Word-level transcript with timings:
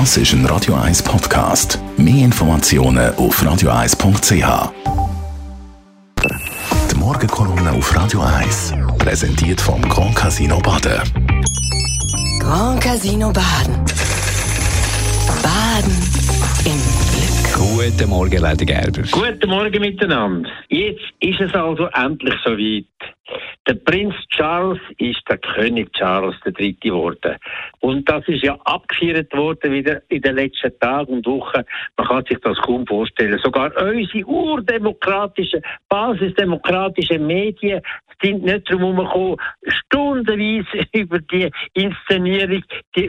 Das 0.00 0.16
ist 0.16 0.32
ein 0.32 0.44
Radio 0.46 0.74
1 0.74 1.04
Podcast. 1.04 1.78
Mehr 1.96 2.24
Informationen 2.24 3.14
auf 3.14 3.40
radio1.ch. 3.40 4.72
Die 6.90 6.96
Morgenkolumne 6.96 7.70
auf 7.70 7.96
Radio 7.96 8.22
1 8.22 8.74
präsentiert 8.98 9.60
vom 9.60 9.80
Grand 9.82 10.16
Casino 10.16 10.58
Baden. 10.58 11.00
Grand 12.40 12.82
Casino 12.82 13.32
Baden. 13.32 13.84
Baden 15.44 15.96
im 16.64 16.80
Glück. 17.12 17.54
Guten 17.54 18.10
Morgen, 18.10 18.40
Lady 18.40 18.64
Gerber. 18.64 19.02
Guten 19.12 19.48
Morgen 19.48 19.80
miteinander. 19.80 20.50
Jetzt 20.70 21.04
ist 21.20 21.40
es 21.40 21.54
also 21.54 21.86
endlich 21.94 22.34
soweit. 22.44 23.13
Der 23.66 23.74
Prinz 23.74 24.14
Charles 24.28 24.80
ist 24.98 25.22
der 25.28 25.38
König 25.38 25.92
Charles 25.94 26.36
III. 26.44 26.74
geworden. 26.74 27.36
Und 27.80 28.08
das 28.08 28.26
ist 28.28 28.42
ja 28.42 28.58
abgefeiert 28.64 29.32
worden 29.34 29.72
wieder 29.72 30.02
in 30.08 30.20
den 30.20 30.36
letzten 30.36 30.78
Tagen 30.80 31.14
und 31.14 31.26
Wochen. 31.26 31.62
Man 31.96 32.06
kann 32.06 32.24
sich 32.26 32.38
das 32.40 32.58
kaum 32.58 32.86
vorstellen. 32.86 33.38
Sogar 33.42 33.72
unsere 33.76 34.26
urdemokratischen, 34.26 35.62
basisdemokratischen 35.88 37.26
Medien 37.26 37.80
sind 38.22 38.44
nicht 38.44 38.70
darum 38.70 38.94
herumgekommen, 38.94 39.36
stundenweise 39.66 40.86
über 40.92 41.18
die 41.18 41.50
Inszenierung 41.74 42.62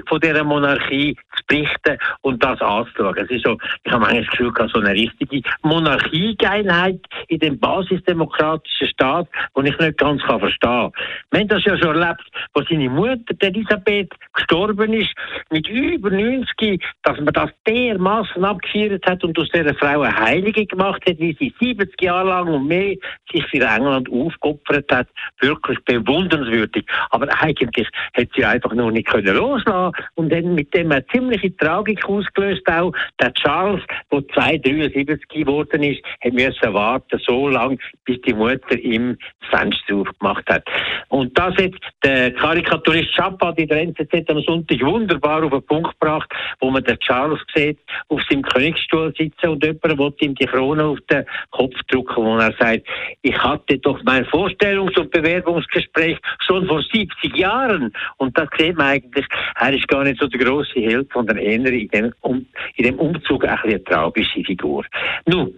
von 0.08 0.20
dieser 0.20 0.44
Monarchie 0.44 1.16
zu 1.36 1.44
berichten 1.48 1.98
und 2.22 2.44
das 2.44 2.60
anzuschauen. 2.62 3.18
Es 3.18 3.30
ist 3.30 3.46
so, 3.46 3.58
ich 3.84 3.92
habe 3.92 4.02
manchmal 4.02 4.24
das 4.24 4.32
Gefühl, 4.32 4.54
so 4.74 4.80
eine 4.80 4.92
richtige 4.92 5.42
Monarchiegeilheit 5.64 7.00
in 7.28 7.40
dem 7.40 7.60
basisdemokratischen 7.60 8.88
Staat, 8.88 9.28
wo 9.54 9.62
ich 9.62 9.78
nicht 9.78 9.98
ganz 10.06 10.22
kann 10.24 10.40
verstehen 10.40 10.70
kann. 10.70 10.92
Wir 11.32 11.40
haben 11.42 11.48
das 11.48 11.64
ja 11.66 11.78
schon 11.78 12.02
erlebt, 12.02 12.24
wo 12.54 12.62
seine 12.62 12.90
Mutter, 12.90 13.36
Elisabeth, 13.40 14.14
gestorben 14.34 14.94
ist, 14.94 15.12
mit 15.50 15.68
über 15.68 16.12
90, 16.12 16.84
dass 17.04 17.18
man 17.18 17.34
das 17.34 17.50
dermaßen 17.68 18.44
abgefeiert 18.44 19.06
hat 19.08 19.24
und 19.24 19.38
aus 19.40 19.50
dieser 19.50 19.74
Frau 19.76 20.02
eine 20.02 20.16
Heilige 20.16 20.66
gemacht 20.66 21.02
hat, 21.08 21.18
wie 21.18 21.36
sie 21.40 21.54
70 21.60 22.02
Jahre 22.02 22.30
lang 22.30 22.48
und 22.48 22.68
mehr 22.68 22.96
sich 23.32 23.46
für 23.48 23.66
England 23.66 24.10
aufgeopfert 24.12 24.92
hat. 24.92 25.08
Wirklich 25.40 25.80
bewundernswürdig. 25.86 26.86
Aber 27.10 27.28
eigentlich 27.42 27.88
hätte 28.14 28.32
sie 28.36 28.46
einfach 28.46 28.74
noch 28.74 28.92
nicht 28.92 29.08
können 29.08 29.36
loslassen 29.36 29.96
und 30.16 30.32
dann 30.32 30.54
mit 30.54 30.74
dem 30.74 30.92
eine 30.92 31.06
ziemliche 31.08 31.56
Tragik 31.58 32.08
ausgelöst 32.08 32.68
auch. 32.68 32.94
Der 33.20 33.34
Charles, 33.34 33.82
der 34.12 34.28
273 34.28 35.28
geworden 35.30 35.84
ist, 35.84 36.02
hat 36.24 36.34
müssen 36.34 36.74
warten 36.74 37.20
so 37.26 37.50
lange, 37.50 37.78
bis 38.04 38.22
die 38.22 38.34
Mutter 38.34 38.78
ihm 38.78 39.18
das 39.42 39.60
Fenster 39.60 39.95
aufgemacht 40.02 40.48
hat. 40.50 40.64
Und 41.10 41.38
das 41.38 41.56
hat 41.56 41.72
der 42.04 42.32
Karikaturist 42.32 43.14
Chapat 43.14 43.58
in 43.60 43.68
der 43.68 43.82
NZZ 43.82 44.30
am 44.30 44.42
Sonntag 44.42 44.82
wunderbar 44.82 45.44
auf 45.44 45.52
den 45.52 45.66
Punkt 45.66 46.00
gebracht, 46.00 46.32
wo 46.60 46.72
man 46.72 46.84
den 46.84 46.98
Charles 47.00 47.40
sieht, 47.54 47.80
auf 48.10 48.22
seinem 48.30 48.44
Königsstuhl 48.44 49.14
sitzen 49.18 49.50
und 49.50 49.64
jemand 49.64 49.98
will 49.98 50.14
ihm 50.22 50.36
die 50.36 50.46
Krone 50.46 50.84
auf 50.84 51.00
den 51.10 51.26
Kopf 51.52 51.76
drücken, 51.88 52.24
wo 52.24 52.38
er 52.38 52.54
sagt, 52.60 52.88
ich 53.22 53.38
hatte 53.38 53.78
doch 53.80 54.02
mein 54.04 54.26
Vorstellungs- 54.26 54.98
und 54.98 55.12
Bewerbungsgespräch 55.12 56.18
schon 56.46 56.66
vor 56.68 56.82
70 56.82 57.36
Jahren. 57.36 57.94
Und 58.18 58.38
das 58.38 58.48
sieht 58.58 58.78
man 58.78 58.88
eigentlich, 58.88 59.26
er 59.60 59.74
ist 59.74 59.88
gar 59.88 60.04
nicht 60.04 60.20
so 60.20 60.28
der 60.28 60.40
große 60.40 60.80
Held, 60.80 61.10
sondern 61.14 61.38
eher 61.38 61.56
in 61.56 61.88
dem, 61.90 62.14
um, 62.22 62.46
in 62.76 62.86
dem 62.86 63.00
Umzug 63.00 63.46
ein 63.46 63.76
eine 63.76 63.84
tragische 63.84 64.44
Figur. 64.44 64.86
Nun, 65.26 65.54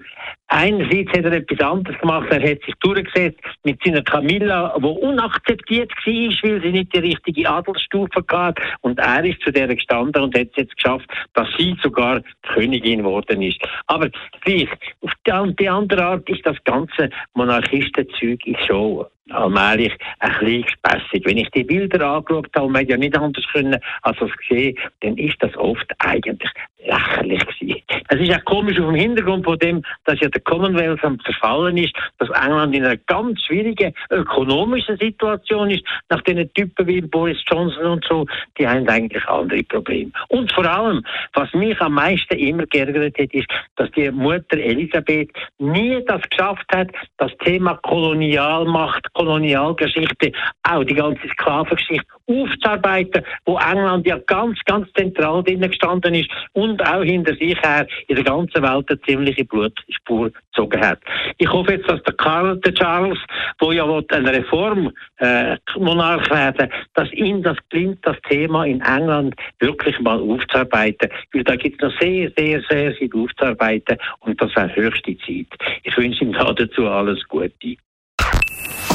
Einerseits 0.49 1.11
hat 1.11 1.25
er 1.25 1.33
etwas 1.33 1.59
anderes 1.59 1.99
gemacht. 1.99 2.27
Er 2.31 2.51
hat 2.51 2.63
sich 2.63 2.73
durchgesetzt 2.79 3.39
mit 3.63 3.83
seiner 3.83 4.01
Camilla, 4.01 4.73
die 4.77 4.85
unakzeptiert 4.85 5.91
war, 5.91 6.49
weil 6.49 6.61
sie 6.61 6.71
nicht 6.71 6.95
die 6.95 6.99
richtige 6.99 7.49
Adelsstufe 7.49 8.23
hatte. 8.29 8.61
Und 8.81 8.97
er 8.99 9.25
ist 9.25 9.41
zu 9.41 9.51
der 9.51 9.67
gestanden 9.67 10.23
und 10.23 10.37
hat 10.37 10.47
es 10.51 10.55
jetzt 10.55 10.75
geschafft, 10.77 11.09
dass 11.33 11.47
sie 11.57 11.75
sogar 11.83 12.21
Königin 12.43 12.99
geworden 12.99 13.41
ist. 13.41 13.59
Aber 13.87 14.09
gleich, 14.41 14.69
auf 15.01 15.11
die, 15.25 15.55
die 15.59 15.69
andere 15.69 16.03
Art 16.03 16.29
ist 16.29 16.45
das 16.45 16.57
ganze 16.63 17.09
Monarchistenzeug 17.33 18.39
schon 18.65 19.05
allmählich 19.29 19.93
ein 20.19 20.31
bisschen 20.39 20.63
gespässig. 20.63 21.25
Wenn 21.25 21.37
ich 21.37 21.49
die 21.51 21.63
Bilder 21.63 22.05
angeschaut 22.07 22.49
habe, 22.55 22.69
man 22.69 22.87
ja 22.87 22.95
nicht 22.95 23.17
anders 23.17 23.45
können 23.51 23.79
als 24.01 24.17
das 24.19 24.31
gesehen, 24.37 24.77
dann 25.01 25.17
ist 25.17 25.35
das 25.41 25.55
oft 25.57 25.91
eigentlich 25.99 26.51
lächerlich 26.87 27.45
gewesen. 27.45 27.81
Es 28.09 28.19
ist 28.19 28.33
auch 28.33 28.45
komisch 28.45 28.79
auf 28.79 28.85
dem 28.85 28.95
Hintergrund 28.95 29.45
von 29.45 29.59
dem, 29.59 29.83
dass 30.05 30.19
ja 30.19 30.29
der 30.29 30.41
Commonwealth 30.41 31.03
am 31.03 31.19
Zerfallen 31.21 31.77
ist, 31.77 31.93
dass 32.19 32.29
England 32.29 32.75
in 32.75 32.85
einer 32.85 32.97
ganz 32.97 33.41
schwierigen 33.43 33.93
ökonomischen 34.09 34.97
Situation 34.97 35.69
ist, 35.71 35.83
nach 36.09 36.21
den 36.21 36.51
Typen 36.53 36.87
wie 36.87 37.01
Boris 37.01 37.37
Johnson 37.49 37.85
und 37.85 38.05
so, 38.05 38.25
die 38.57 38.67
haben 38.67 38.87
eigentlich 38.87 39.25
andere 39.27 39.63
Probleme. 39.63 40.11
Und 40.29 40.51
vor 40.53 40.65
allem, 40.65 41.03
was 41.33 41.53
mich 41.53 41.79
am 41.81 41.93
meisten 41.93 42.35
immer 42.35 42.65
geärgert 42.67 43.17
hat, 43.17 43.33
ist, 43.33 43.47
dass 43.75 43.91
die 43.91 44.09
Mutter 44.11 44.57
Elisabeth 44.57 45.29
nie 45.59 46.03
das 46.07 46.21
geschafft 46.29 46.65
hat, 46.73 46.89
das 47.17 47.31
Thema 47.43 47.75
Kolonialmacht, 47.83 49.11
Kolonialgeschichte, 49.13 50.31
auch 50.63 50.83
die 50.83 50.95
ganze 50.95 51.27
Sklavengeschichte 51.29 52.07
aufzuarbeiten, 52.27 53.23
wo 53.45 53.57
England 53.57 54.05
ja 54.05 54.17
ganz, 54.25 54.59
ganz 54.65 54.91
zentral 54.93 55.43
drin 55.43 55.61
gestanden 55.61 56.13
ist 56.13 56.29
und 56.53 56.76
auch 56.81 57.03
hinter 57.03 57.33
sich 57.35 57.59
her 57.61 57.87
in 58.07 58.15
der 58.15 58.23
ganzen 58.23 58.61
Welt 58.61 58.89
eine 58.89 59.01
ziemliche 59.01 59.45
Blutspur 59.45 60.31
gezogen 60.31 60.81
hat. 60.81 60.99
Ich 61.37 61.51
hoffe 61.51 61.73
jetzt, 61.73 61.89
dass 61.89 62.01
der 62.03 62.13
Karl, 62.13 62.57
der 62.57 62.73
Charles, 62.73 63.17
wo 63.59 63.71
ja 63.71 63.85
ein 63.85 64.27
Reformmonarch 64.27 66.27
äh, 66.27 66.33
werden, 66.33 66.69
dass 66.93 67.11
ihm 67.13 67.43
das 67.43 67.57
gelingt, 67.69 67.99
das 68.03 68.17
Thema 68.29 68.65
in 68.65 68.81
England 68.81 69.35
wirklich 69.59 69.99
mal 69.99 70.19
aufzuarbeiten, 70.19 71.09
weil 71.33 71.43
da 71.43 71.55
gibt 71.55 71.81
es 71.81 71.89
noch 71.89 71.99
sehr, 71.99 72.31
sehr, 72.37 72.61
sehr 72.69 72.93
viel 72.93 73.09
aufzuarbeiten 73.13 73.97
und 74.19 74.41
das 74.41 74.55
wäre 74.55 74.75
höchste 74.75 75.17
Zeit. 75.19 75.47
Ich 75.83 75.97
wünsche 75.97 76.23
ihm 76.23 76.33
dazu 76.33 76.87
alles 76.87 77.19
Gute. 77.27 77.51
Die 77.59 77.77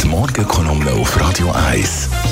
Morgenkolumne 0.08 0.90
auf 0.92 1.20
Radio 1.20 1.52
1. 1.70 2.31